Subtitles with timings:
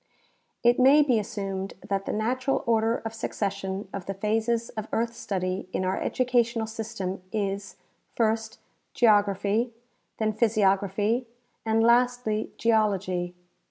[0.35, 4.87] * It may be assumed that the natural order of succession of the phases of
[4.91, 7.75] earth study in our educational system is—
[8.17, 8.57] first,
[8.95, 9.73] geography,
[10.17, 11.27] then physiography,
[11.67, 13.35] and lastly, geology.